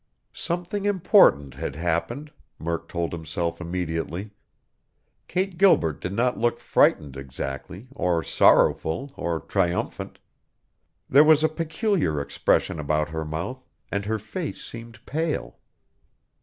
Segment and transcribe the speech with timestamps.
[0.33, 4.31] Something important had happened, Murk told himself immediately.
[5.27, 10.17] Kate Gilbert did not look frightened exactly or sorrowful or triumphant.
[11.07, 15.59] There was a peculiar expression about her mouth, and her face seemed pale.